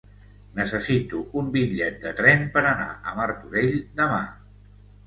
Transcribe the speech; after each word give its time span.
Necessito 0.59 1.19
un 1.41 1.51
bitllet 1.57 2.01
de 2.09 2.15
tren 2.23 2.43
per 2.57 2.65
anar 2.73 2.89
a 3.13 3.17
Martorell 3.21 3.81
demà. 4.03 4.25